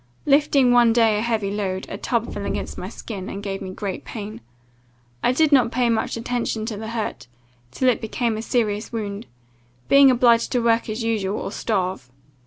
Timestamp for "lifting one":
0.25-0.93